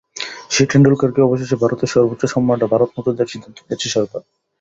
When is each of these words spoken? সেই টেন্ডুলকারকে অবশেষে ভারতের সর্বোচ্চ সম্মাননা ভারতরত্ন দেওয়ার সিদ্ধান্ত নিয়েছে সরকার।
সেই 0.49 0.67
টেন্ডুলকারকে 0.69 1.21
অবশেষে 1.21 1.55
ভারতের 1.55 1.91
সর্বোচ্চ 1.93 2.23
সম্মাননা 2.25 2.67
ভারতরত্ন 2.73 3.07
দেওয়ার 3.07 3.31
সিদ্ধান্ত 3.33 3.57
নিয়েছে 3.59 3.87
সরকার। 3.89 4.21